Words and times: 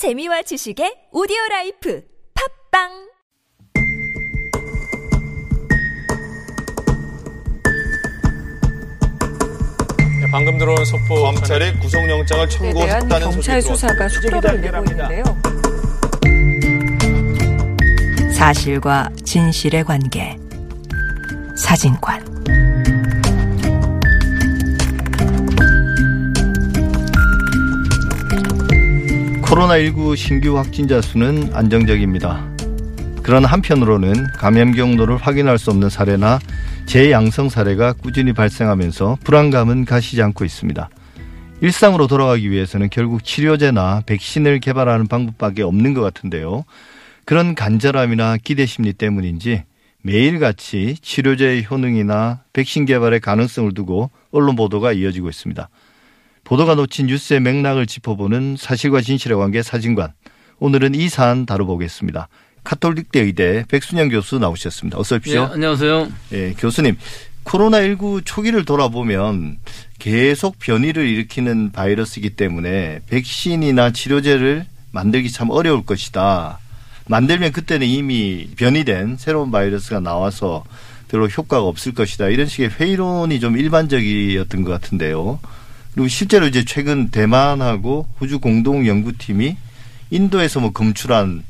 재미와 0.00 0.40
지식의 0.40 1.12
오디오 1.12 1.36
라이프 1.50 2.00
팟빵 2.32 2.88
네, 10.22 10.30
방금 10.32 10.56
들어온 10.56 10.82
속보 10.86 11.16
검찰이 11.16 11.78
구속영장을 11.80 12.48
청구했다는 12.48 13.32
소식이 13.32 13.60
수사가. 13.60 14.08
속도를 14.08 14.60
내고 14.62 14.84
있는데요. 14.90 15.22
사실과 18.32 19.10
진실의 19.26 19.84
관계. 19.84 20.34
사진관. 21.58 22.39
코로나19 29.50 30.16
신규 30.16 30.56
확진자 30.56 31.00
수는 31.00 31.52
안정적입니다. 31.52 32.48
그러나 33.24 33.48
한편으로는 33.48 34.28
감염 34.34 34.70
경로를 34.70 35.16
확인할 35.16 35.58
수 35.58 35.70
없는 35.70 35.90
사례나 35.90 36.38
재양성 36.86 37.48
사례가 37.48 37.94
꾸준히 37.94 38.32
발생하면서 38.32 39.18
불안감은 39.24 39.86
가시지 39.86 40.22
않고 40.22 40.44
있습니다. 40.44 40.88
일상으로 41.62 42.06
돌아가기 42.06 42.48
위해서는 42.48 42.90
결국 42.90 43.24
치료제나 43.24 44.04
백신을 44.06 44.60
개발하는 44.60 45.08
방법밖에 45.08 45.62
없는 45.62 45.94
것 45.94 46.00
같은데요. 46.00 46.64
그런 47.24 47.56
간절함이나 47.56 48.36
기대 48.44 48.66
심리 48.66 48.92
때문인지 48.92 49.64
매일같이 50.02 50.94
치료제의 51.02 51.66
효능이나 51.68 52.44
백신 52.52 52.86
개발의 52.86 53.18
가능성을 53.18 53.74
두고 53.74 54.10
언론 54.30 54.54
보도가 54.54 54.92
이어지고 54.92 55.28
있습니다. 55.28 55.68
보도가 56.44 56.74
놓친 56.74 57.06
뉴스의 57.06 57.40
맥락을 57.40 57.86
짚어보는 57.86 58.56
사실과 58.58 59.00
진실의 59.00 59.36
관계 59.38 59.62
사진관. 59.62 60.12
오늘은 60.58 60.94
이 60.94 61.08
사안 61.08 61.46
다뤄보겠습니다. 61.46 62.28
카톨릭대 62.64 63.20
의대 63.20 63.64
백순영 63.68 64.08
교수 64.08 64.38
나오셨습니다. 64.38 64.98
어서 64.98 65.14
예, 65.14 65.18
오십시오. 65.18 65.44
안녕하세요. 65.52 66.08
예, 66.32 66.54
교수님. 66.58 66.96
코로나19 67.44 68.22
초기를 68.24 68.64
돌아보면 68.64 69.58
계속 69.98 70.58
변이를 70.58 71.06
일으키는 71.08 71.72
바이러스이기 71.72 72.30
때문에 72.30 73.00
백신이나 73.08 73.92
치료제를 73.92 74.66
만들기 74.92 75.30
참 75.30 75.50
어려울 75.50 75.84
것이다. 75.86 76.58
만들면 77.08 77.52
그때는 77.52 77.86
이미 77.86 78.48
변이된 78.56 79.16
새로운 79.18 79.50
바이러스가 79.50 80.00
나와서 80.00 80.64
별로 81.08 81.26
효과가 81.26 81.64
없을 81.64 81.92
것이다. 81.92 82.28
이런 82.28 82.46
식의 82.46 82.70
회의론이 82.70 83.40
좀 83.40 83.56
일반적이었던 83.56 84.62
것 84.62 84.70
같은데요. 84.70 85.40
그리고 85.94 86.08
실제로 86.08 86.46
이제 86.46 86.64
최근 86.64 87.10
대만하고 87.10 88.06
호주 88.20 88.40
공동 88.40 88.86
연구팀이 88.86 89.56
인도에서 90.10 90.60
뭐 90.60 90.72
검출한 90.72 91.44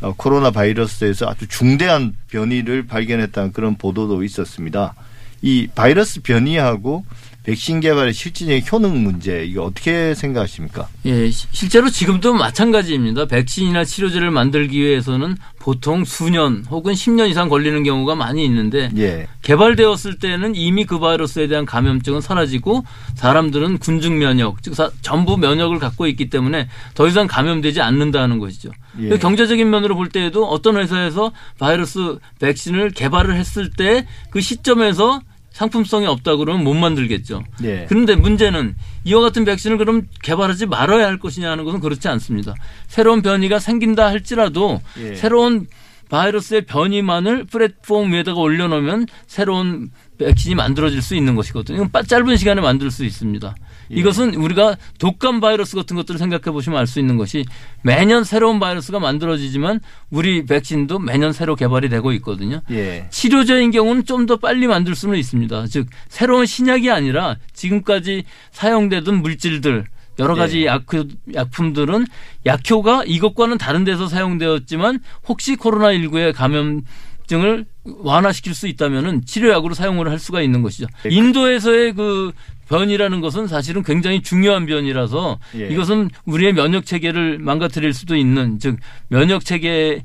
어, 0.00 0.12
코로나 0.16 0.50
바이러스에서 0.50 1.26
아주 1.26 1.46
중대한 1.48 2.14
변이를 2.28 2.86
발견했다는 2.86 3.52
그런 3.52 3.76
보도도 3.76 4.22
있었습니다. 4.24 4.94
이 5.42 5.68
바이러스 5.74 6.20
변이하고 6.22 7.04
백신 7.46 7.78
개발의 7.78 8.12
실질적인 8.12 8.62
효능 8.72 9.04
문제 9.04 9.44
이거 9.44 9.62
어떻게 9.62 10.14
생각하십니까? 10.16 10.88
예, 11.04 11.30
시- 11.30 11.46
실제로 11.52 11.88
지금도 11.88 12.34
마찬가지입니다. 12.34 13.26
백신이나 13.26 13.84
치료제를 13.84 14.32
만들기 14.32 14.80
위해서는 14.80 15.36
보통 15.60 16.04
수년 16.04 16.64
혹은 16.68 16.92
10년 16.94 17.30
이상 17.30 17.48
걸리는 17.48 17.84
경우가 17.84 18.16
많이 18.16 18.44
있는데 18.44 18.90
예. 18.96 19.28
개발되었을 19.42 20.18
때는 20.18 20.56
이미 20.56 20.84
그 20.86 20.98
바이러스에 20.98 21.46
대한 21.46 21.64
감염증은 21.66 22.20
사라지고 22.20 22.84
사람들은 23.14 23.78
군중 23.78 24.18
면역, 24.18 24.60
즉 24.64 24.74
사- 24.74 24.90
전부 25.00 25.36
면역을 25.36 25.78
갖고 25.78 26.08
있기 26.08 26.28
때문에 26.30 26.68
더 26.94 27.06
이상 27.06 27.28
감염되지 27.28 27.80
않는다는 27.80 28.40
것이죠. 28.40 28.70
예. 29.00 29.08
그 29.08 29.18
경제적인 29.18 29.70
면으로 29.70 29.94
볼 29.94 30.08
때에도 30.08 30.46
어떤 30.48 30.78
회사에서 30.78 31.30
바이러스 31.60 32.18
백신을 32.40 32.90
개발을 32.90 33.36
했을 33.36 33.70
때 33.70 34.04
그 34.30 34.40
시점에서 34.40 35.20
상품성이 35.60 36.04
없다 36.06 36.36
그러면 36.36 36.64
못 36.64 36.74
만들겠죠. 36.74 37.42
예. 37.64 37.86
그런데 37.88 38.14
문제는 38.14 38.74
이와 39.04 39.22
같은 39.22 39.46
백신을 39.46 39.78
그럼 39.78 40.02
개발하지 40.22 40.66
말아야 40.66 41.06
할 41.06 41.18
것이냐 41.18 41.50
하는 41.50 41.64
것은 41.64 41.80
그렇지 41.80 42.08
않습니다. 42.08 42.54
새로운 42.88 43.22
변이가 43.22 43.58
생긴다 43.58 44.04
할지라도 44.06 44.82
예. 44.98 45.14
새로운 45.14 45.66
바이러스의 46.10 46.66
변이만을 46.66 47.44
플랫폼 47.44 48.12
위에다가 48.12 48.38
올려놓으면 48.38 49.06
새로운 49.26 49.90
백신이 50.18 50.54
만들어질 50.54 51.00
수 51.00 51.14
있는 51.16 51.34
것이거든요. 51.34 51.76
이건 51.76 51.90
빠- 51.90 52.02
짧은 52.02 52.36
시간에 52.36 52.60
만들 52.60 52.90
수 52.90 53.06
있습니다. 53.06 53.54
예. 53.90 53.94
이것은 53.94 54.34
우리가 54.34 54.76
독감 54.98 55.40
바이러스 55.40 55.76
같은 55.76 55.96
것들을 55.96 56.18
생각해 56.18 56.52
보시면 56.52 56.78
알 56.78 56.86
수 56.86 57.00
있는 57.00 57.16
것이 57.16 57.44
매년 57.82 58.22
새로운 58.24 58.60
바이러스가 58.60 59.00
만들어지지만 59.00 59.80
우리 60.10 60.44
백신도 60.44 60.98
매년 60.98 61.32
새로 61.32 61.56
개발이 61.56 61.88
되고 61.88 62.12
있거든요. 62.12 62.60
예. 62.70 63.06
치료제인 63.10 63.70
경우는 63.70 64.04
좀 64.04 64.26
더 64.26 64.36
빨리 64.36 64.66
만들 64.66 64.96
수는 64.96 65.16
있습니다. 65.18 65.66
즉 65.68 65.86
새로운 66.08 66.46
신약이 66.46 66.90
아니라 66.90 67.36
지금까지 67.52 68.24
사용되던 68.50 69.22
물질들 69.22 69.84
여러 70.18 70.34
가지 70.34 70.60
네. 70.60 70.66
약, 70.66 70.84
약품들은 71.34 72.06
약효가 72.44 73.04
이것과는 73.06 73.58
다른 73.58 73.84
데서 73.84 74.08
사용되었지만 74.08 75.00
혹시 75.28 75.54
코로나19의 75.56 76.32
감염증을 76.34 77.66
완화시킬 77.84 78.54
수 78.54 78.66
있다면은 78.66 79.24
치료약으로 79.26 79.74
사용을 79.74 80.10
할 80.10 80.18
수가 80.18 80.40
있는 80.42 80.62
것이죠. 80.62 80.86
네. 81.04 81.10
인도에서의 81.14 81.92
그 81.94 82.32
변이라는 82.68 83.20
것은 83.20 83.46
사실은 83.46 83.82
굉장히 83.82 84.22
중요한 84.22 84.66
변이라서 84.66 85.38
예. 85.56 85.68
이것은 85.68 86.10
우리의 86.24 86.52
면역 86.52 86.84
체계를 86.86 87.38
망가뜨릴 87.38 87.92
수도 87.92 88.16
있는 88.16 88.58
즉 88.58 88.76
면역 89.08 89.44
체계 89.44 90.02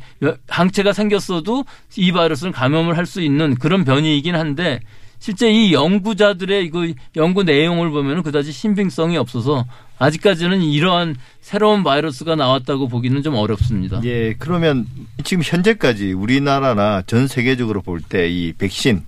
항체가 0.48 0.94
생겼어도 0.94 1.66
이 1.98 2.12
바이러스는 2.12 2.52
감염을 2.52 2.98
할 2.98 3.06
수 3.06 3.22
있는 3.22 3.56
그런 3.56 3.84
변이이긴 3.84 4.36
한데 4.36 4.80
실제 5.20 5.52
이 5.52 5.74
연구자들의 5.74 6.66
이거 6.66 6.88
연구 7.16 7.44
내용을 7.44 7.90
보면은 7.90 8.24
그다지 8.24 8.52
신빙성이 8.52 9.18
없어서 9.18 9.66
아직까지는 10.00 10.62
이러한 10.64 11.16
새로운 11.42 11.84
바이러스가 11.84 12.36
나왔다고 12.36 12.88
보기는 12.88 13.22
좀 13.22 13.36
어렵습니다. 13.36 14.02
예, 14.04 14.34
그러면 14.40 14.88
지금 15.24 15.44
현재까지 15.46 16.14
우리나라나 16.14 17.04
전 17.06 17.28
세계적으로 17.28 17.82
볼 17.82 18.02
때 18.10 18.30
이 18.30 18.54
백신 18.58 19.04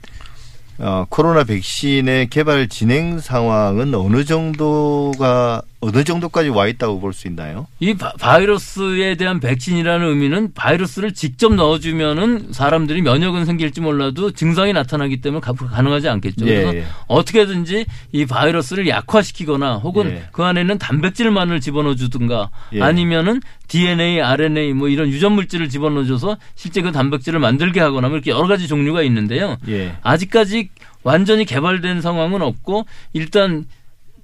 어, 0.79 1.05
코로나 1.09 1.43
백신의 1.43 2.29
개발 2.29 2.67
진행 2.67 3.19
상황은 3.19 3.93
어느 3.93 4.25
정도가 4.25 5.61
어느 5.83 6.03
정도까지 6.03 6.49
와 6.49 6.67
있다고 6.67 6.99
볼 6.99 7.13
수 7.13 7.27
있나요? 7.27 7.67
이 7.79 7.93
바- 7.93 8.13
바이러스에 8.19 9.15
대한 9.15 9.39
백신이라는 9.39 10.07
의미는 10.07 10.53
바이러스를 10.53 11.13
직접 11.13 11.53
넣어주면은 11.53 12.53
사람들이 12.53 13.01
면역은 13.01 13.45
생길지 13.45 13.81
몰라도 13.81 14.31
증상이 14.31 14.73
나타나기 14.73 15.21
때문에 15.21 15.41
가- 15.41 15.53
가능하지 15.53 16.09
않겠죠. 16.09 16.45
예, 16.47 16.55
그래서 16.55 16.75
예. 16.77 16.85
어떻게든지 17.07 17.85
이 18.11 18.25
바이러스를 18.25 18.87
약화시키거나 18.87 19.75
혹은 19.77 20.11
예. 20.11 20.23
그 20.31 20.43
안에는 20.43 20.77
단백질만을 20.77 21.59
집어넣어 21.61 21.95
주든가 21.95 22.49
예. 22.73 22.81
아니면은 22.81 23.41
DNA, 23.67 24.21
RNA 24.21 24.73
뭐 24.73 24.87
이런 24.89 25.09
유전 25.09 25.33
물질을 25.33 25.69
집어넣어 25.69 26.05
줘서 26.05 26.37
실제 26.55 26.81
그 26.81 26.91
단백질을 26.91 27.39
만들게 27.39 27.79
하거나 27.79 28.07
뭐 28.07 28.17
이렇게 28.17 28.31
여러 28.31 28.47
가지 28.47 28.67
종류가 28.67 29.03
있는데요. 29.03 29.57
예. 29.67 29.95
아직까지 30.01 30.69
완전히 31.03 31.45
개발된 31.45 32.01
상황은 32.01 32.41
없고 32.41 32.85
일단 33.13 33.65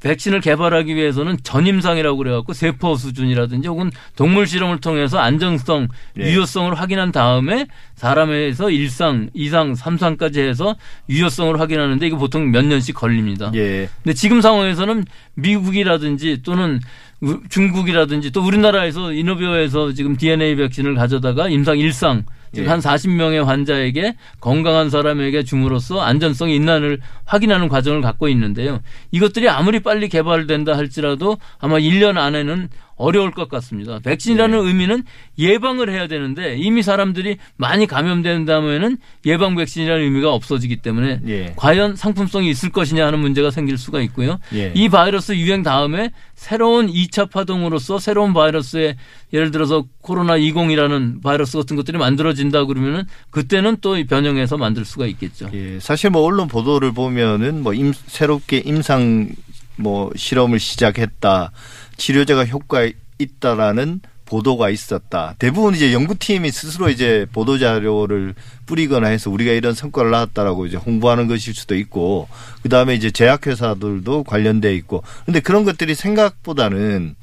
백신을 0.01 0.39
개발하기 0.41 0.95
위해서는 0.95 1.37
전임상이라고 1.43 2.17
그래갖고 2.17 2.53
세포 2.53 2.95
수준이라든지 2.95 3.67
혹은 3.67 3.91
동물 4.15 4.47
실험을 4.47 4.79
통해서 4.79 5.19
안정성, 5.19 5.89
예. 6.19 6.31
유효성을 6.31 6.73
확인한 6.73 7.11
다음에 7.11 7.67
사람에서 7.95 8.69
일상, 8.71 9.29
이상, 9.33 9.75
삼상까지 9.75 10.39
해서 10.41 10.75
유효성을 11.09 11.59
확인하는데 11.59 12.07
이거 12.07 12.17
보통 12.17 12.51
몇 12.51 12.63
년씩 12.65 12.95
걸립니다. 12.95 13.51
예. 13.55 13.89
근데 14.03 14.13
지금 14.13 14.39
상황에서는 14.41 15.05
미국이라든지 15.35 16.41
또는 16.43 16.79
우- 17.21 17.41
중국이라든지 17.49 18.31
또 18.31 18.41
우리나라에서 18.41 19.11
이노비어에서 19.11 19.91
지금 19.93 20.15
DNA 20.15 20.55
백신을 20.55 20.95
가져다가 20.95 21.49
임상 21.49 21.77
일상 21.77 22.23
즉 22.53 22.65
예. 22.65 22.67
한 22.67 22.79
40명의 22.79 23.43
환자에게 23.43 24.15
건강한 24.39 24.89
사람에게 24.89 25.43
줌으로써 25.43 25.99
안전성이 26.01 26.55
있나를 26.55 26.99
확인하는 27.25 27.67
과정을 27.67 28.01
갖고 28.01 28.27
있는데요. 28.29 28.81
이것들이 29.11 29.49
아무리 29.49 29.79
빨리 29.79 30.09
개발된다 30.09 30.77
할지라도 30.77 31.37
아마 31.59 31.77
1년 31.77 32.17
안에는 32.17 32.69
어려울 32.99 33.31
것 33.31 33.49
같습니다. 33.49 33.99
백신이라는 33.99 34.61
네. 34.61 34.67
의미는 34.67 35.03
예방을 35.39 35.89
해야 35.89 36.07
되는데 36.07 36.57
이미 36.57 36.83
사람들이 36.83 37.37
많이 37.55 37.87
감염된 37.87 38.45
다음에는 38.45 38.97
예방 39.25 39.55
백신이라는 39.55 40.03
의미가 40.03 40.31
없어지기 40.31 40.77
때문에 40.77 41.21
예. 41.27 41.53
과연 41.55 41.95
상품성이 41.95 42.49
있을 42.49 42.69
것이냐 42.69 43.07
하는 43.07 43.19
문제가 43.19 43.51
생길 43.51 43.77
수가 43.77 44.01
있고요. 44.01 44.37
예. 44.53 44.73
이 44.75 44.89
바이러스 44.89 45.31
유행 45.31 45.63
다음에 45.63 46.11
새로운 46.35 46.87
2차 46.87 47.31
파동으로서 47.31 47.99
새로운 47.99 48.33
바이러스의 48.33 48.97
예를 49.31 49.51
들어서 49.51 49.85
코로나 50.01 50.37
20이라는 50.37 51.23
바이러스 51.23 51.57
같은 51.57 51.77
것들이 51.77 51.97
만들어진다 51.97 52.65
그러면은 52.65 53.05
그때는 53.29 53.77
또 53.79 53.95
변형해서 54.03 54.57
만들 54.57 54.83
수가 54.83 55.07
있겠죠. 55.07 55.49
예. 55.53 55.79
사실 55.79 56.09
뭐 56.09 56.23
언론 56.23 56.49
보도를 56.49 56.91
보면은 56.91 57.63
뭐 57.63 57.73
임, 57.73 57.93
새롭게 57.93 58.57
임상 58.65 59.29
뭐 59.79 60.11
실험을 60.15 60.59
시작했다. 60.59 61.51
치료제가 61.97 62.45
효과 62.45 62.87
있다라는 63.17 64.01
보도가 64.25 64.69
있었다. 64.69 65.33
대부분 65.39 65.73
이제 65.73 65.91
연구팀이 65.91 66.51
스스로 66.51 66.89
이제 66.89 67.25
보도 67.33 67.57
자료를 67.57 68.35
뿌리거나 68.67 69.07
해서 69.07 69.31
우리가 69.31 69.51
이런 69.53 69.73
성과를 69.73 70.11
나왔다라고 70.11 70.67
이제 70.67 70.77
홍보하는 70.77 71.27
것일 71.27 71.55
수도 71.55 71.75
있고 71.75 72.27
그다음에 72.61 72.93
이제 72.93 73.09
제약회사들도 73.09 74.25
관련돼 74.25 74.75
있고 74.75 75.03
근데 75.25 75.39
그런 75.39 75.63
것들이 75.65 75.95
생각보다는 75.95 77.15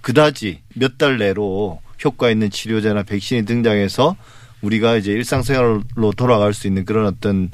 그다지 0.00 0.60
몇 0.74 0.96
달 0.96 1.18
내로 1.18 1.82
효과 2.04 2.30
있는 2.30 2.48
치료제나 2.50 3.02
백신이 3.02 3.44
등장해서 3.44 4.16
우리가 4.62 4.96
이제 4.96 5.12
일상생활로 5.12 6.12
돌아갈 6.16 6.54
수 6.54 6.66
있는 6.66 6.86
그런 6.86 7.06
어떤 7.06 7.50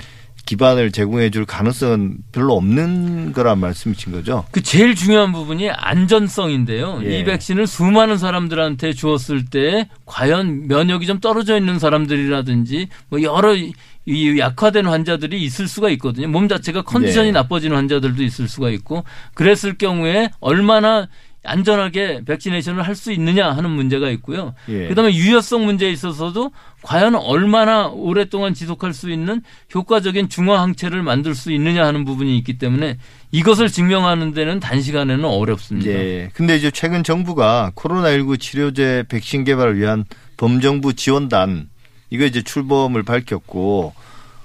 기반을 0.46 0.90
제공해 0.92 1.30
줄 1.30 1.44
가능성은 1.46 2.18
별로 2.32 2.54
없는 2.56 3.32
거란 3.32 3.58
말씀이신 3.60 4.12
거죠? 4.12 4.44
그 4.50 4.60
제일 4.62 4.94
중요한 4.94 5.32
부분이 5.32 5.70
안전성인데요. 5.70 7.00
예. 7.04 7.20
이 7.20 7.24
백신을 7.24 7.66
수많은 7.66 8.18
사람들한테 8.18 8.92
주었을 8.92 9.44
때 9.46 9.88
과연 10.06 10.66
면역이 10.68 11.06
좀 11.06 11.20
떨어져 11.20 11.56
있는 11.56 11.78
사람들이라든지 11.78 12.88
뭐 13.08 13.22
여러 13.22 13.54
이- 13.54 13.72
이 14.04 14.36
악화된 14.38 14.86
환자들이 14.86 15.40
있을 15.42 15.68
수가 15.68 15.88
있거든요. 15.90 16.26
몸 16.26 16.48
자체가 16.48 16.82
컨디션이 16.82 17.28
예. 17.28 17.32
나빠지는 17.32 17.76
환자들도 17.76 18.22
있을 18.24 18.48
수가 18.48 18.70
있고 18.70 19.04
그랬을 19.34 19.78
경우에 19.78 20.30
얼마나 20.40 21.06
안전하게 21.44 22.22
vaccination을 22.24 22.82
할 22.82 22.94
수 22.94 23.10
있느냐 23.12 23.50
하는 23.50 23.70
문제가 23.70 24.10
있고요. 24.10 24.54
예. 24.68 24.86
그다음에 24.86 25.12
유효성 25.14 25.64
문제에 25.64 25.90
있어서도 25.90 26.52
과연 26.82 27.14
얼마나 27.16 27.88
오랫동안 27.88 28.54
지속할 28.54 28.92
수 28.92 29.10
있는 29.10 29.42
효과적인 29.74 30.28
중화 30.28 30.60
항체를 30.62 31.02
만들 31.02 31.34
수 31.34 31.50
있느냐 31.52 31.84
하는 31.84 32.04
부분이 32.04 32.36
있기 32.38 32.58
때문에 32.58 32.98
이것을 33.32 33.68
증명하는 33.68 34.34
데는 34.34 34.60
단시간에는 34.60 35.24
어렵습니다. 35.24 35.90
예. 35.90 36.30
근데 36.34 36.56
이제 36.56 36.70
최근 36.70 37.02
정부가 37.02 37.72
코로나19 37.74 38.38
치료제 38.38 39.04
백신 39.08 39.44
개발을 39.44 39.78
위한 39.78 40.04
범정부 40.36 40.94
지원단 40.94 41.68
이거 42.10 42.24
이제 42.24 42.42
출범을 42.42 43.02
밝혔고 43.04 43.94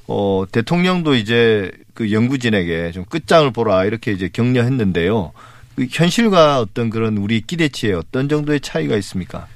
어 0.08 0.46
대통령도 0.52 1.16
이제 1.16 1.70
그 1.94 2.12
연구진에게 2.14 2.92
좀 2.94 3.04
끝장을 3.06 3.52
보라 3.52 3.86
이렇게 3.86 4.14
이제 4.14 4.30
격려했는데요. 4.32 5.34
그 5.78 5.86
현실과 5.90 6.60
어떤 6.60 6.90
그런 6.90 7.18
우리 7.18 7.40
기대치에 7.40 7.94
어떤 7.94 8.28
정도의 8.28 8.60
차이가 8.62 8.98
있습니까? 8.98 9.48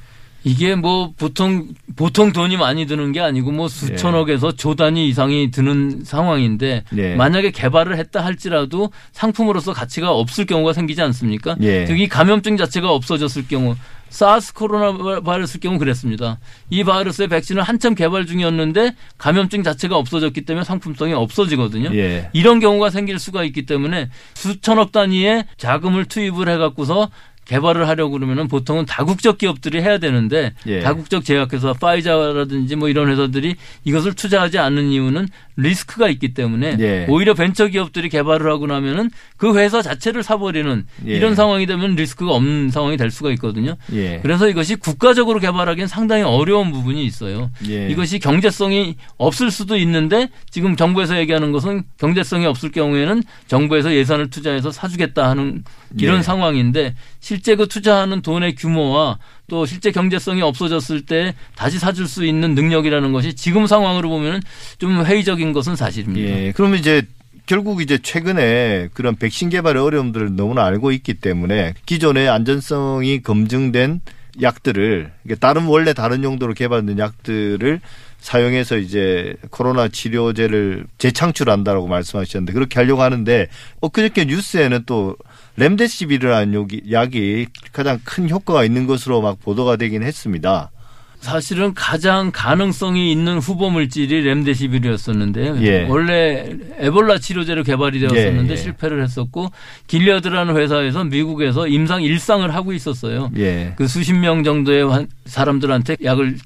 이게 0.44 0.76
뭐 0.76 1.14
보통 1.18 1.68
보통 1.96 2.32
돈이 2.32 2.58
많이 2.58 2.86
드는 2.86 3.12
게 3.12 3.20
아니고 3.20 3.52
뭐 3.52 3.68
수천억에서 3.68 4.52
조 4.54 4.76
단위 4.76 5.08
이상이 5.08 5.52
드는 5.52 6.04
상황인데 6.04 6.84
예. 6.96 7.16
만약에 7.16 7.52
개발을 7.52 7.98
했다 7.98 8.24
할지라도 8.24 8.92
상품으로서 9.12 9.74
가치가 9.74 10.12
없을 10.12 10.46
경우가 10.46 10.74
생기지 10.74 11.02
않습니까? 11.02 11.56
예. 11.62 11.86
특히 11.86 12.08
감염증 12.08 12.56
자체가 12.58 12.92
없어졌을 12.92 13.48
경우 13.48 13.76
사스 14.12 14.54
코로나 14.54 15.22
바이러스 15.22 15.58
경우 15.60 15.80
그랬습니다. 15.80 16.38
이 16.70 16.84
바이러스의 16.84 17.30
백신을 17.30 17.64
한참 17.64 17.96
개발 17.96 18.26
중이었는데 18.26 18.94
감염증 19.18 19.64
자체가 19.64 19.96
없어졌기 19.96 20.42
때문에 20.42 20.66
상품성이 20.66 21.14
없어지거든요. 21.14 21.96
예. 21.96 22.30
이런 22.34 22.60
경우가 22.60 22.90
생길 22.90 23.18
수가 23.18 23.44
있기 23.46 23.66
때문에 23.66 24.10
수천억 24.34 24.92
단위의 24.92 25.46
자금을 25.58 26.06
투입을 26.06 26.50
해갖고서 26.50 27.10
개발을 27.46 27.88
하려고 27.88 28.12
그러면은 28.12 28.48
보통은 28.48 28.86
다국적 28.86 29.38
기업들이 29.38 29.82
해야 29.82 29.98
되는데 29.98 30.54
예. 30.68 30.80
다국적 30.80 31.26
제약회사 31.26 31.74
파이자라든지 31.74 32.76
뭐 32.76 32.88
이런 32.88 33.10
회사들이 33.10 33.56
이것을 33.84 34.14
투자하지 34.14 34.58
않는 34.60 34.90
이유는 34.90 35.28
리스크가 35.58 36.08
있기 36.10 36.34
때문에 36.34 36.78
예. 36.80 37.06
오히려 37.10 37.34
벤처 37.34 37.68
기업들이 37.68 38.10
개발을 38.10 38.50
하고 38.50 38.68
나면은 38.68 39.10
그 39.38 39.58
회사 39.58 39.82
자체를 39.82 40.24
사버리는 40.24 40.86
예. 41.08 41.12
이런 41.14 41.36
상황이 41.36 41.66
되면 41.66 41.96
리스크가 41.96 42.32
없는 42.32 42.70
상황이 42.70 42.96
될 42.96 43.12
수가 43.12 43.32
있거든요. 43.32 43.76
예. 43.94 44.20
그래서 44.22 44.48
이것이 44.48 44.76
국가적으로 44.76 45.40
개발하기엔 45.40 45.88
상당히 45.88 46.24
어려운 46.24 46.72
부분이 46.72 47.04
있어요. 47.06 47.52
예. 47.68 47.90
이것이 47.90 48.20
경제성이 48.20 48.96
없을 49.18 49.52
수도 49.52 49.78
있는데 49.78 50.30
지금 50.50 50.76
정부에서 50.76 51.18
얘기하는 51.18 51.52
것은 51.52 51.84
경제성이 51.98 52.46
없을 52.46 52.72
경우에는 52.72 53.24
정부에서 53.48 53.94
예산을 53.94 54.30
투자해서 54.30 54.72
사주겠다 54.72 55.30
하는 55.30 55.64
이런 55.98 56.20
예. 56.20 56.22
상황인데 56.22 56.96
실제 57.32 57.56
그 57.56 57.66
투자하는 57.66 58.24
돈의 58.24 58.56
규모와 58.56 59.18
또 59.48 59.66
실제 59.66 59.92
경제성이 59.92 60.42
없어졌을 60.42 61.06
때 61.06 61.34
다시 61.56 61.80
사줄 61.80 62.06
수 62.06 62.26
있는 62.26 62.56
능력이라는 62.56 63.14
것이 63.14 63.36
지금 63.36 63.68
상황으로 63.68 64.10
보면 64.10 64.42
좀 64.80 65.06
회의적인 65.06 65.54
것은 65.54 65.78
사실입니다. 65.78 66.30
예. 66.30 66.52
그러면 66.54 66.78
이제 66.78 67.04
결국 67.46 67.82
이제 67.82 67.98
최근에 67.98 68.90
그런 68.94 69.16
백신 69.16 69.50
개발의 69.50 69.82
어려움들을 69.82 70.36
너무나 70.36 70.66
알고 70.66 70.92
있기 70.92 71.14
때문에 71.14 71.74
기존의 71.86 72.28
안전성이 72.28 73.22
검증된 73.22 74.02
약들을 74.42 75.14
다른 75.40 75.68
원래 75.68 75.94
다른 75.94 76.26
용도로 76.26 76.54
개발된 76.54 77.00
약들을 77.00 77.80
사용해서 78.20 78.78
이제 78.78 79.36
코로나 79.52 79.88
치료제를 79.88 80.86
재창출한다라고 80.98 81.88
말씀하셨는데 81.88 82.52
그렇게 82.52 82.80
하려고 82.80 83.02
하는데 83.02 83.48
엊그저께 83.80 84.26
뉴스에는 84.26 84.84
또 84.86 85.16
렘데시비르라는 85.58 86.68
약이, 86.92 87.48
가장 87.74 88.00
큰 88.04 88.30
효과가 88.30 88.64
있는 88.64 88.88
것으로 88.88 89.22
막 89.22 89.40
보도가 89.40 89.76
되긴 89.76 90.04
했습니다. 90.04 90.72
사실은 91.20 91.76
가장 91.76 92.32
가능성이 92.34 93.12
있는 93.12 93.38
후보 93.38 93.70
물질이 93.70 94.24
렘데시비르였었는데요. 94.24 95.62
예. 95.62 95.86
원래 95.88 96.50
에볼라 96.80 97.20
치료제로 97.20 97.62
개발이 97.62 98.00
되었었는데 98.00 98.48
예, 98.48 98.52
예. 98.54 98.56
실패를 98.56 99.04
했었고 99.04 99.52
길리어드라는 99.86 100.58
회사에서 100.58 101.04
미국에서 101.04 101.68
임상 101.68 102.02
일상을 102.02 102.52
하고 102.56 102.74
있었어요. 102.74 103.30
예. 103.38 103.74
그 103.76 103.88
수십 103.88 104.14
명 104.14 104.44
정도의 104.44 104.90
환- 104.90 105.08
사람들한테 105.28 105.98
약을 106.04 106.38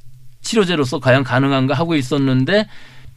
치료제로서 0.42 1.00
과연 1.00 1.24
가능한가 1.24 1.74
하고 1.74 1.96
있었는데 1.96 2.68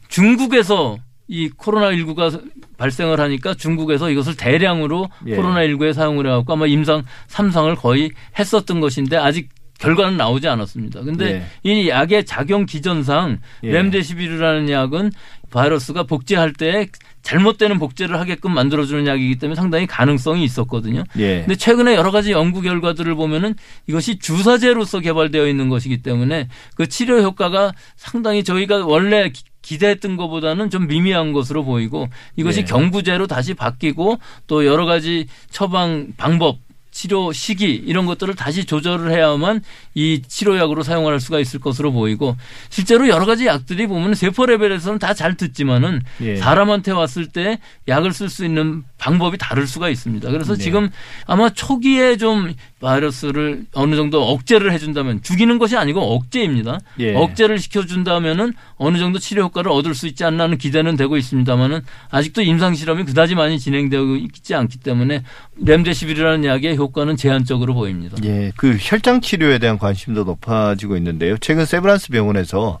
중국에서 0.07 0.97
이 1.29 1.49
코로나19가 1.51 2.41
발생을 2.77 3.19
하니까 3.19 3.53
중국에서 3.53 4.09
이것을 4.09 4.35
대량으로 4.35 5.09
예. 5.27 5.37
코로나19에 5.37 5.93
사용을 5.93 6.25
해갖고 6.25 6.53
아마 6.53 6.65
임상 6.65 7.03
3상을 7.27 7.73
거의 7.77 8.11
했었던 8.37 8.79
것인데 8.79 9.15
아직 9.15 9.49
결과는 9.79 10.17
나오지 10.17 10.47
않았습니다. 10.47 11.01
근데 11.01 11.45
이 11.63 11.87
약의 11.87 12.25
작용 12.25 12.65
기전상 12.65 13.39
예. 13.63 13.71
렘데시비르라는 13.71 14.69
약은 14.69 15.11
바이러스가 15.51 16.03
복제할 16.03 16.53
때 16.53 16.87
잘못되는 17.21 17.79
복제를 17.79 18.19
하게끔 18.19 18.53
만들어주는 18.53 19.07
약이기 19.07 19.37
때문에 19.37 19.55
상당히 19.55 19.87
가능성이 19.87 20.43
있었거든요. 20.43 21.03
예. 21.17 21.39
근데 21.39 21.55
최근에 21.55 21.95
여러 21.95 22.11
가지 22.11 22.31
연구 22.31 22.61
결과들을 22.61 23.13
보면은 23.15 23.55
이것이 23.87 24.19
주사제로서 24.19 24.99
개발되어 24.99 25.47
있는 25.47 25.69
것이기 25.69 26.01
때문에 26.01 26.49
그 26.75 26.87
치료 26.87 27.21
효과가 27.21 27.71
상당히 27.95 28.43
저희가 28.43 28.85
원래 28.85 29.31
기- 29.61 29.79
기대했던 29.79 30.17
것보다는 30.17 30.69
좀 30.69 30.87
미미한 30.87 31.31
것으로 31.33 31.63
보이고 31.63 32.07
이것이 32.35 32.61
예. 32.61 32.63
경구제로 32.65 33.27
다시 33.27 33.53
바뀌고 33.53 34.19
또 34.47 34.65
여러 34.65 34.85
가지 34.85 35.27
처방 35.51 36.13
방법 36.17 36.57
치료 36.91 37.31
시기 37.31 37.75
이런 37.75 38.05
것들을 38.07 38.33
다시 38.35 38.65
조절을 38.65 39.11
해야만 39.11 39.61
이 39.93 40.21
치료약으로 40.27 40.83
사용할 40.83 41.19
수가 41.19 41.39
있을 41.39 41.59
것으로 41.59 41.91
보이고 41.93 42.35
실제로 42.69 43.07
여러 43.07 43.25
가지 43.25 43.45
약들이 43.45 43.85
보면 43.87 44.15
세포 44.15 44.45
레벨에서는 44.47 44.97
다 44.99 45.13
잘 45.13 45.35
듣지만은 45.35 46.01
예. 46.21 46.35
사람한테 46.37 46.91
왔을 46.91 47.27
때 47.27 47.59
약을 47.87 48.11
쓸 48.11 48.27
수 48.29 48.43
있는 48.43 48.83
방법이 48.99 49.37
다를 49.37 49.65
수가 49.65 49.89
있습니다. 49.89 50.29
그래서 50.29 50.55
네. 50.55 50.63
지금 50.63 50.89
아마 51.25 51.49
초기에 51.49 52.17
좀 52.17 52.53
바이러스를 52.79 53.65
어느 53.73 53.95
정도 53.95 54.21
억제를 54.23 54.71
해준다면 54.71 55.23
죽이는 55.23 55.57
것이 55.57 55.75
아니고 55.75 56.01
억제입니다. 56.15 56.79
예. 56.99 57.15
억제를 57.15 57.57
시켜준다면은 57.57 58.53
어느 58.75 58.97
정도 58.97 59.17
치료 59.17 59.43
효과를 59.43 59.71
얻을 59.71 59.95
수 59.95 60.05
있지 60.07 60.23
않나 60.23 60.43
하는 60.43 60.57
기대는 60.57 60.95
되고 60.95 61.17
있습니다만은 61.17 61.81
아직도 62.11 62.41
임상 62.41 62.75
실험이 62.75 63.05
그다지 63.05 63.35
많이 63.35 63.57
진행되고 63.57 64.17
있지 64.17 64.53
않기 64.53 64.79
때문에 64.79 65.23
렘데시비르라는 65.57 66.45
약의 66.45 66.77
효과는 66.77 67.15
제한적으로 67.15 67.73
보입니다. 67.73 68.17
예, 68.23 68.51
그 68.55 68.77
혈장 68.79 69.21
치료에 69.21 69.59
대한 69.59 69.77
관심도 69.77 70.25
높아지고 70.25 70.97
있는데요. 70.97 71.37
최근 71.39 71.65
세브란스 71.65 72.09
병원에서 72.09 72.79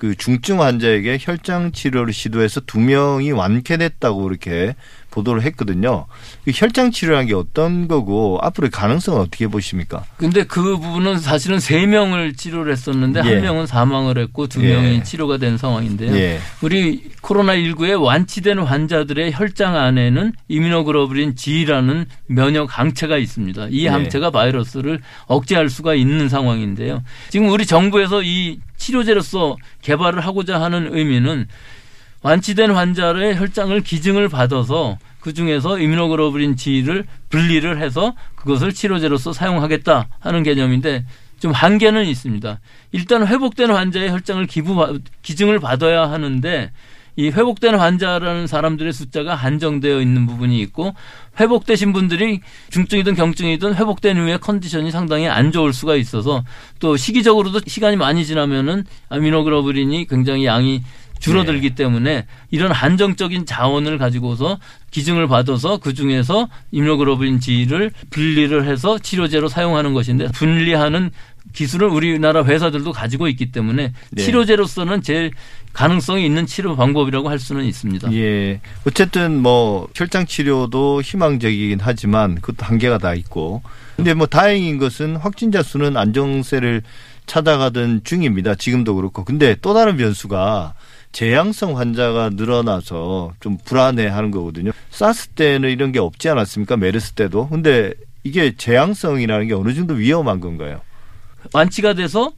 그 0.00 0.14
중증 0.14 0.62
환자에게 0.62 1.18
혈장 1.20 1.72
치료를 1.72 2.14
시도해서 2.14 2.60
두 2.60 2.80
명이 2.80 3.32
완쾌됐다고 3.32 4.30
이렇게 4.30 4.74
보도를 5.10 5.42
했거든요. 5.42 6.06
그 6.44 6.52
혈장 6.54 6.90
치료라는 6.90 7.26
게 7.26 7.34
어떤 7.34 7.88
거고 7.88 8.38
앞으로의 8.42 8.70
가능성은 8.70 9.20
어떻게 9.20 9.46
보십니까? 9.46 10.04
근데 10.16 10.44
그 10.44 10.76
부분은 10.78 11.18
사실은 11.18 11.60
세 11.60 11.86
명을 11.86 12.34
치료를 12.34 12.72
했었는데 12.72 13.22
예. 13.24 13.34
한 13.34 13.42
명은 13.42 13.66
사망을 13.66 14.18
했고 14.18 14.46
두 14.46 14.64
예. 14.64 14.74
명이 14.74 15.04
치료가 15.04 15.36
된 15.36 15.58
상황인데요. 15.58 16.14
예. 16.14 16.38
우리 16.62 17.10
코로나 17.20 17.54
19에 17.54 18.00
완치된 18.00 18.58
환자들의 18.60 19.32
혈장 19.32 19.76
안에는 19.76 20.32
이뮤노글로불린 20.48 21.36
G라는 21.36 22.06
면역 22.26 22.78
항체가 22.78 23.18
있습니다. 23.18 23.68
이 23.70 23.84
예. 23.84 23.88
항체가 23.88 24.30
바이러스를 24.30 25.00
억제할 25.26 25.68
수가 25.68 25.94
있는 25.94 26.28
상황인데요. 26.28 27.02
지금 27.30 27.48
우리 27.50 27.66
정부에서 27.66 28.22
이 28.22 28.58
치료제로서 28.76 29.56
개발을 29.82 30.20
하고자 30.20 30.60
하는 30.60 30.88
의미는 30.96 31.46
완치된 32.22 32.70
환자의 32.72 33.36
혈장을 33.38 33.80
기증을 33.80 34.28
받아서 34.28 34.98
그 35.20 35.32
중에서 35.32 35.78
이뮤노글로불린 35.78 36.56
G를 36.56 37.04
분리를 37.28 37.80
해서 37.80 38.14
그것을 38.36 38.72
치료제로서 38.72 39.32
사용하겠다 39.32 40.08
하는 40.18 40.42
개념인데 40.42 41.04
좀 41.38 41.52
한계는 41.52 42.04
있습니다. 42.06 42.60
일단 42.92 43.26
회복된 43.26 43.70
환자의 43.70 44.10
혈장을 44.10 44.46
기부 44.46 45.00
기증을 45.22 45.58
받아야 45.58 46.10
하는데 46.10 46.70
이 47.16 47.28
회복된 47.28 47.74
환자라는 47.74 48.46
사람들의 48.46 48.92
숫자가 48.92 49.34
한정되어 49.34 50.00
있는 50.00 50.26
부분이 50.26 50.60
있고 50.60 50.94
회복되신 51.38 51.92
분들이 51.92 52.40
중증이든 52.70 53.14
경증이든 53.14 53.74
회복된 53.74 54.16
후에 54.16 54.36
컨디션이 54.38 54.90
상당히 54.90 55.28
안 55.28 55.52
좋을 55.52 55.72
수가 55.72 55.96
있어서 55.96 56.44
또 56.78 56.96
시기적으로도 56.96 57.60
시간이 57.66 57.96
많이 57.96 58.24
지나면은 58.24 58.84
아미노글로불린이 59.08 60.06
굉장히 60.06 60.46
양이 60.46 60.82
줄어들기 61.20 61.74
때문에 61.74 62.26
이런 62.50 62.72
한정적인 62.72 63.46
자원을 63.46 63.98
가지고서 63.98 64.58
기증을 64.90 65.28
받아서 65.28 65.78
그 65.78 65.94
중에서 65.94 66.48
이뮤노글로불린 66.72 67.40
G를 67.40 67.92
분리를 68.10 68.66
해서 68.66 68.98
치료제로 68.98 69.48
사용하는 69.48 69.94
것인데 69.94 70.28
분리하는 70.32 71.10
기술을 71.52 71.88
우리나라 71.88 72.44
회사들도 72.44 72.92
가지고 72.92 73.28
있기 73.28 73.52
때문에 73.52 73.92
네. 74.10 74.22
치료제로서는 74.22 75.02
제일 75.02 75.30
가능성이 75.72 76.26
있는 76.26 76.46
치료 76.46 76.76
방법이라고 76.76 77.28
할 77.28 77.38
수는 77.38 77.64
있습니다. 77.64 78.12
예. 78.14 78.60
어쨌든 78.86 79.40
뭐 79.40 79.88
혈장 79.94 80.26
치료도 80.26 81.02
희망적이긴 81.02 81.78
하지만 81.80 82.36
그것도 82.36 82.66
한계가 82.66 82.98
다 82.98 83.14
있고. 83.14 83.62
근데 83.96 84.14
뭐 84.14 84.26
다행인 84.26 84.78
것은 84.78 85.16
확진자 85.16 85.62
수는 85.62 85.96
안정세를 85.96 86.82
찾아가던 87.26 88.02
중입니다. 88.04 88.54
지금도 88.54 88.96
그렇고. 88.96 89.24
근데 89.24 89.54
또 89.60 89.74
다른 89.74 89.96
변수가 89.96 90.74
재앙성 91.12 91.78
환자가 91.78 92.30
늘어나서 92.34 93.32
좀 93.40 93.58
불안해하는 93.64 94.30
거거든요. 94.30 94.70
사스 94.90 95.28
때는 95.28 95.70
이런 95.70 95.92
게 95.92 95.98
없지 95.98 96.28
않았습니까? 96.28 96.76
메르스 96.76 97.12
때도. 97.12 97.48
근데 97.48 97.92
이게 98.22 98.54
재앙성이라는 98.56 99.48
게 99.48 99.54
어느 99.54 99.74
정도 99.74 99.94
위험한 99.94 100.40
건가요? 100.40 100.80
완치가 101.52 101.94
돼서 101.94 102.32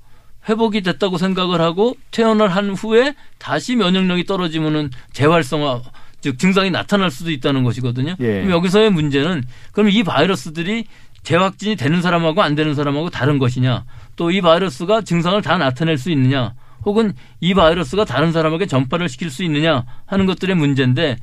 회복이 0.49 0.81
됐다고 0.83 1.19
생각을 1.19 1.61
하고 1.61 1.95
퇴원을 2.11 2.49
한 2.49 2.71
후에 2.71 3.14
다시 3.38 3.76
면역력이 3.76 4.25
떨어지면은 4.25 4.91
재활성화 5.12 5.83
즉 6.21 6.38
증상이 6.38 6.71
나타날 6.71 7.11
수도 7.11 7.31
있다는 7.31 7.64
것이거든요. 7.64 8.14
예. 8.21 8.26
그럼 8.43 8.50
여기서의 8.50 8.91
문제는 8.91 9.43
그럼 9.73 9.91
이 9.91 10.02
바이러스들이 10.05 10.85
재확진이 11.25 11.76
되는 11.76 12.00
사람하고 12.00 12.43
안 12.43 12.55
되는 12.55 12.75
사람하고 12.75 13.11
다른 13.11 13.38
것이냐 13.38 13.85
또 14.17 14.31
이 14.31 14.41
바이러스가 14.41 15.02
증상을 15.02 15.41
다 15.43 15.59
나타낼 15.59 15.99
수 15.99 16.11
있느냐 16.11 16.55
혹은 16.85 17.12
이 17.41 17.55
바이러스가 17.55 18.05
다른 18.05 18.33
사람에게 18.33 18.67
전파를 18.67 19.09
시킬 19.09 19.31
수 19.31 19.43
있느냐 19.45 19.85
하는 20.07 20.27
것들의 20.27 20.55
문제인데 20.57 21.17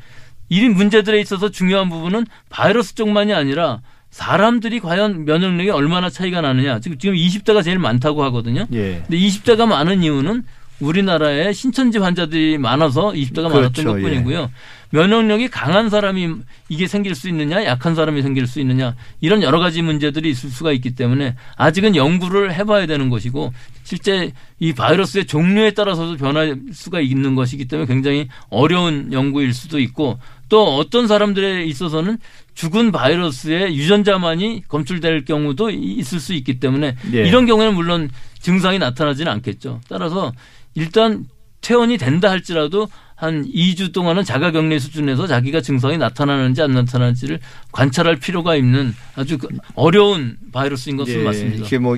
이 0.50 0.68
문제들에 0.68 1.20
있어서 1.22 1.50
중요한 1.50 1.90
부분은 1.90 2.26
바이러스 2.50 2.96
쪽만이 2.96 3.34
아니라 3.34 3.82
사람들이 4.10 4.80
과연 4.80 5.26
면역력이 5.26 5.70
얼마나 5.70 6.10
차이가 6.10 6.42
나느냐. 6.42 6.80
지금 6.80 6.98
지금 6.98 7.16
20대가 7.16 7.64
제일 7.64 7.78
많다고 7.78 8.24
하거든요. 8.26 8.66
예. 8.74 9.04
근데 9.08 9.18
20대가 9.18 9.68
많은 9.68 10.02
이유는 10.02 10.44
우리나라에 10.80 11.54
신천지 11.54 11.98
환자들이 11.98 12.58
많아서 12.58 13.12
20대가 13.12 13.44
많았던 13.44 13.72
그렇죠. 13.72 13.94
것뿐이고요. 13.94 14.52
면역력이 14.92 15.50
강한 15.50 15.90
사람이 15.90 16.36
이게 16.68 16.88
생길 16.88 17.14
수 17.14 17.30
있느냐, 17.30 17.64
약한 17.66 17.94
사람이 17.94 18.22
생길 18.22 18.48
수 18.48 18.60
있느냐 18.60 18.96
이런 19.22 19.44
여러 19.44 19.60
가지 19.60 19.82
문제들이 19.82 20.30
있을 20.30 20.50
수가 20.50 20.72
있기 20.72 20.96
때문에 20.96 21.36
아직은 21.58 21.96
연구를 21.96 22.54
해봐야 22.54 22.88
되는 22.88 23.10
것이고 23.10 23.54
실제 23.84 24.32
이 24.60 24.74
바이러스의 24.74 25.26
종류에 25.26 25.72
따라서도 25.72 26.18
변할 26.18 26.60
수가 26.74 27.02
있는 27.02 27.36
것이기 27.36 27.68
때문에 27.68 27.88
굉장히 27.88 28.28
어려운 28.50 29.14
연구일 29.14 29.54
수도 29.54 29.80
있고 29.80 30.18
또 30.50 30.76
어떤 30.78 31.08
사람들에 31.08 31.66
있어서는 31.66 32.18
죽은 32.56 32.92
바이러스의 32.92 33.78
유전자만이 33.78 34.64
검출될 34.68 35.24
경우도 35.26 35.70
있을 35.70 36.20
수 36.20 36.34
있기 36.34 36.60
때문에 36.60 36.96
예. 37.14 37.28
이런 37.28 37.46
경우에는 37.46 37.76
물론 37.76 38.10
증상이 38.40 38.80
나타나지는 38.80 39.32
않겠죠. 39.32 39.82
따라서 39.88 40.34
일단 40.76 41.26
퇴원이 41.62 41.98
된다 41.98 42.30
할지라도 42.30 42.88
한 43.16 43.46
2주 43.46 43.92
동안은 43.92 44.24
자가 44.24 44.52
격리 44.52 44.80
수준에서 44.80 45.28
자기가 45.28 45.60
증상이 45.60 45.98
나타나는지 45.98 46.62
안 46.62 46.72
나타나는지를 46.72 47.40
관찰할 47.74 48.16
필요가 48.16 48.56
있는 48.56 48.96
아주 49.16 49.38
그 49.38 49.50
어려운 49.76 50.38
바이러스인 50.54 50.96
것은 50.96 51.26
맞습니다. 51.26 51.64
예, 51.64 51.66
이게 51.66 51.78
뭐 51.80 51.98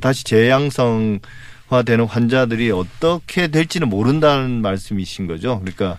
다시 0.00 0.22
재양성화되는 0.24 2.06
환자들이 2.06 2.70
어떻게 2.70 3.48
될지는 3.48 3.88
모른다는 3.88 4.62
말씀이신 4.62 5.26
거죠. 5.26 5.58
그러니까 5.58 5.98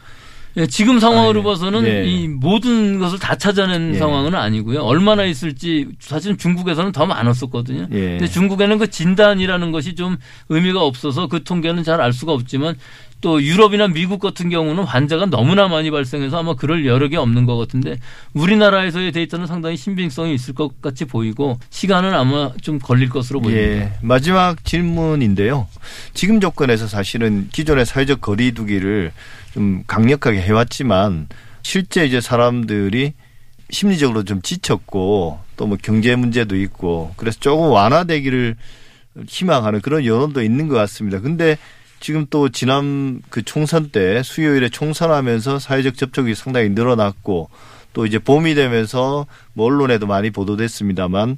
예, 0.57 0.65
지금 0.67 0.99
상황으로 0.99 1.39
아, 1.39 1.43
예. 1.43 1.43
봐서는 1.43 1.85
예. 1.85 2.05
이 2.05 2.27
모든 2.27 2.97
것을 2.99 3.19
다 3.19 3.35
찾아낸 3.35 3.93
예. 3.93 3.97
상황은 3.97 4.35
아니고요. 4.35 4.81
얼마나 4.81 5.25
있을지 5.25 5.87
사실은 5.99 6.37
중국에서는 6.37 6.91
더 6.93 7.05
많았었거든요. 7.05 7.87
예. 7.91 7.99
근데 8.11 8.27
중국에는 8.27 8.77
그 8.77 8.89
진단이라는 8.89 9.71
것이 9.71 9.95
좀 9.95 10.17
의미가 10.49 10.81
없어서 10.81 11.27
그 11.27 11.43
통계는 11.43 11.83
잘 11.83 11.95
알 12.05 12.13
수가 12.13 12.33
없지만 12.33 12.75
또 13.21 13.41
유럽이나 13.41 13.87
미국 13.87 14.19
같은 14.19 14.49
경우는 14.49 14.83
환자가 14.83 15.25
너무나 15.27 15.67
많이 15.67 15.89
발생해서 15.89 16.39
아마 16.39 16.53
그럴 16.55 16.85
여력이 16.85 17.15
없는 17.15 17.45
것 17.45 17.57
같은데 17.57 17.97
우리나라에서의 18.33 19.11
데이터는 19.11 19.47
상당히 19.47 19.77
신빙성이 19.77 20.33
있을 20.35 20.53
것 20.53 20.81
같이 20.81 21.05
보이고 21.05 21.59
시간은 21.69 22.13
아마 22.13 22.51
좀 22.61 22.77
걸릴 22.77 23.09
것으로 23.09 23.41
보입니다. 23.41 23.65
예, 23.65 23.93
마지막 24.01 24.63
질문인데요. 24.63 25.67
지금 26.13 26.39
조건에서 26.39 26.87
사실은 26.87 27.49
기존의 27.51 27.85
사회적 27.85 28.21
거리두기를 28.21 29.11
좀 29.53 29.83
강력하게 29.87 30.41
해왔지만 30.41 31.27
실제 31.63 32.05
이제 32.05 32.21
사람들이 32.21 33.13
심리적으로 33.71 34.23
좀 34.23 34.41
지쳤고 34.41 35.39
또 35.57 35.65
뭐 35.65 35.77
경제 35.81 36.15
문제도 36.15 36.55
있고 36.55 37.13
그래서 37.17 37.39
조금 37.39 37.71
완화되기를 37.71 38.55
희망하는 39.27 39.81
그런 39.81 40.05
여론도 40.05 40.43
있는 40.43 40.67
것 40.67 40.75
같습니다. 40.75 41.21
근데 41.21 41.57
지금 41.99 42.25
또 42.29 42.49
지난 42.49 43.21
그 43.29 43.41
총선 43.43 43.89
때 43.89 44.21
수요일에 44.23 44.69
총선하면서 44.69 45.59
사회적 45.59 45.97
접촉이 45.97 46.35
상당히 46.35 46.69
늘어났고 46.69 47.49
또 47.93 48.05
이제 48.05 48.19
봄이 48.19 48.55
되면서 48.55 49.25
뭐 49.53 49.67
언론에도 49.67 50.05
많이 50.05 50.29
보도됐습니다만 50.29 51.37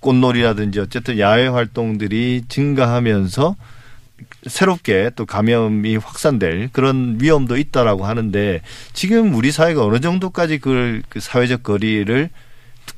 꽃놀이라든지 0.00 0.80
어쨌든 0.80 1.18
야외 1.18 1.46
활동들이 1.46 2.44
증가하면서 2.48 3.56
새롭게 4.46 5.10
또 5.16 5.26
감염이 5.26 5.96
확산될 5.96 6.70
그런 6.72 7.18
위험도 7.20 7.56
있다라고 7.56 8.06
하는데 8.06 8.60
지금 8.92 9.34
우리 9.34 9.50
사회가 9.50 9.84
어느 9.84 10.00
정도까지 10.00 10.58
그걸 10.58 11.02
그 11.08 11.20
사회적 11.20 11.62
거리를 11.62 12.30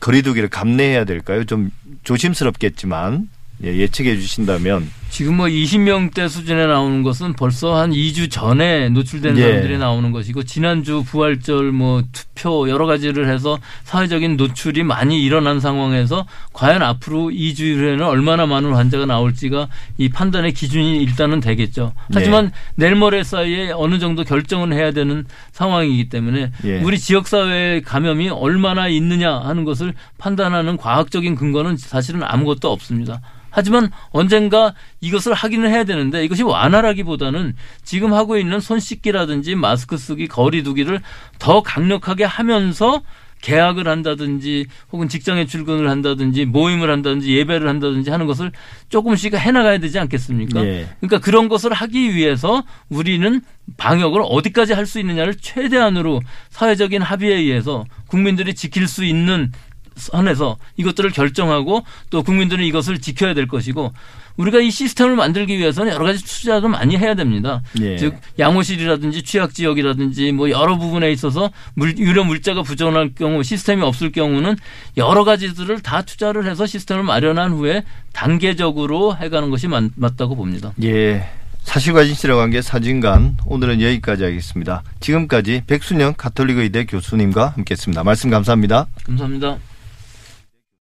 거리두기를 0.00 0.48
감내해야 0.48 1.04
될까요? 1.04 1.44
좀 1.44 1.70
조심스럽겠지만 2.04 3.28
예, 3.64 3.76
예측해 3.76 4.16
주신다면 4.16 4.90
지금 5.08 5.36
뭐 5.36 5.46
20명대 5.46 6.28
수준에 6.28 6.66
나오는 6.66 7.02
것은 7.02 7.32
벌써 7.34 7.76
한 7.76 7.90
2주 7.90 8.30
전에 8.30 8.88
노출된 8.90 9.38
예. 9.38 9.42
사람들이 9.42 9.78
나오는 9.78 10.12
것이고 10.12 10.42
지난주 10.42 11.04
부활절 11.04 11.72
뭐 11.72 12.02
투표 12.12 12.68
여러 12.68 12.86
가지를 12.86 13.28
해서 13.28 13.58
사회적인 13.84 14.36
노출이 14.36 14.82
많이 14.82 15.22
일어난 15.22 15.60
상황에서 15.60 16.26
과연 16.52 16.82
앞으로 16.82 17.30
2주 17.30 17.76
후에는 17.76 18.04
얼마나 18.04 18.46
많은 18.46 18.74
환자가 18.74 19.06
나올지가 19.06 19.68
이 19.96 20.08
판단의 20.08 20.52
기준이 20.52 21.02
일단은 21.02 21.40
되겠죠. 21.40 21.92
하지만 22.12 22.52
내일 22.74 22.94
모레 22.94 23.22
사이에 23.22 23.70
어느 23.72 23.98
정도 23.98 24.24
결정은 24.24 24.72
해야 24.72 24.90
되는 24.90 25.24
상황이기 25.52 26.08
때문에 26.08 26.52
예. 26.64 26.80
우리 26.82 26.98
지역 26.98 27.26
사회의 27.26 27.80
감염이 27.80 28.28
얼마나 28.28 28.88
있느냐 28.88 29.38
하는 29.38 29.64
것을 29.64 29.94
판단하는 30.18 30.76
과학적인 30.76 31.36
근거는 31.36 31.76
사실은 31.78 32.22
아무것도 32.22 32.70
없습니다. 32.70 33.20
하지만 33.56 33.90
언젠가 34.10 34.74
이것을 35.00 35.34
하기는 35.34 35.68
해야 35.70 35.84
되는데 35.84 36.24
이것이 36.24 36.42
완화라기보다는 36.42 37.54
지금 37.84 38.12
하고 38.14 38.38
있는 38.38 38.60
손 38.60 38.80
씻기라든지 38.80 39.54
마스크 39.54 39.96
쓰기, 39.96 40.26
거리 40.26 40.62
두기를 40.62 41.00
더 41.38 41.62
강력하게 41.62 42.24
하면서 42.24 43.02
계약을 43.42 43.86
한다든지 43.86 44.66
혹은 44.90 45.08
직장에 45.08 45.44
출근을 45.44 45.90
한다든지 45.90 46.46
모임을 46.46 46.90
한다든지 46.90 47.36
예배를 47.36 47.68
한다든지 47.68 48.10
하는 48.10 48.26
것을 48.26 48.50
조금씩 48.88 49.34
해나가야 49.34 49.78
되지 49.78 49.98
않겠습니까? 49.98 50.64
예. 50.64 50.88
그러니까 51.00 51.20
그런 51.20 51.48
것을 51.48 51.72
하기 51.72 52.14
위해서 52.14 52.64
우리는 52.88 53.42
방역을 53.76 54.22
어디까지 54.24 54.72
할 54.72 54.86
수 54.86 54.98
있느냐를 55.00 55.34
최대한으로 55.34 56.22
사회적인 56.50 57.02
합의에 57.02 57.34
의해서 57.34 57.84
국민들이 58.06 58.54
지킬 58.54 58.88
수 58.88 59.04
있는 59.04 59.52
선에서 59.96 60.56
이것들을 60.76 61.10
결정하고 61.10 61.84
또 62.10 62.22
국민들은 62.22 62.64
이것을 62.64 63.00
지켜야 63.00 63.34
될 63.34 63.46
것이고 63.46 63.92
우리가 64.36 64.60
이 64.60 64.70
시스템을 64.70 65.16
만들기 65.16 65.58
위해서는 65.58 65.92
여러 65.92 66.04
가지 66.04 66.22
투자도 66.22 66.68
많이 66.68 66.96
해야 66.96 67.14
됩니다. 67.14 67.62
예. 67.80 67.96
즉 67.96 68.16
양호실이라든지 68.38 69.22
취약 69.22 69.54
지역이라든지 69.54 70.32
뭐 70.32 70.50
여러 70.50 70.76
부분에 70.76 71.10
있어서 71.12 71.50
물, 71.74 71.96
유료 71.98 72.24
물자가 72.24 72.62
부족할 72.62 73.14
경우 73.16 73.42
시스템이 73.42 73.82
없을 73.82 74.12
경우는 74.12 74.56
여러 74.96 75.24
가지들을 75.24 75.80
다 75.80 76.02
투자를 76.02 76.46
해서 76.46 76.66
시스템을 76.66 77.02
마련한 77.02 77.52
후에 77.52 77.84
단계적으로 78.12 79.16
해가는 79.16 79.50
것이 79.50 79.68
맞, 79.68 79.84
맞다고 79.96 80.36
봅니다. 80.36 80.72
예. 80.82 81.26
사실과 81.62 82.04
진실의 82.04 82.36
관계 82.36 82.62
사진관 82.62 83.36
오늘은 83.44 83.82
여기까지 83.82 84.22
하겠습니다. 84.22 84.84
지금까지 85.00 85.62
백순영 85.66 86.14
가톨릭 86.16 86.58
의대 86.58 86.84
교수님과 86.84 87.54
함께했습니다. 87.56 88.04
말씀 88.04 88.30
감사합니다. 88.30 88.86
감사합니다. 89.04 89.58